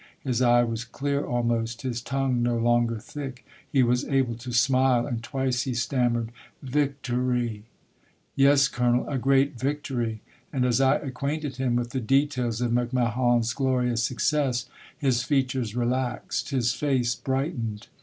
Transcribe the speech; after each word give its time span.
His 0.23 0.41
eye 0.41 0.63
was 0.63 0.83
clear 0.83 1.23
almost, 1.23 1.83
his 1.83 2.01
tongue 2.01 2.41
no 2.41 2.57
longer 2.57 2.97
thick. 2.97 3.45
He 3.71 3.83
was 3.83 4.03
able 4.05 4.33
to 4.33 4.51
smile, 4.51 5.05
and 5.05 5.21
twice 5.21 5.61
he 5.61 5.75
stammered' 5.75 6.31
Vic 6.63 7.03
to 7.03 7.17
ry!'"' 7.19 7.61
Yes, 8.35 8.67
colonel, 8.67 9.07
a 9.07 9.19
great 9.19 9.59
victory!'" 9.59 10.21
And 10.51 10.65
as 10.65 10.81
I 10.81 10.95
acquainted 10.95 11.57
him 11.57 11.75
with 11.75 11.91
the 11.91 12.01
details 12.01 12.61
of 12.61 12.71
MacMahon's 12.71 13.53
glorious 13.53 14.01
success, 14.01 14.65
his 14.97 15.21
features 15.21 15.75
relaxed, 15.75 16.49
his 16.49 16.73
face 16.73 17.13
brightened. 17.13 17.85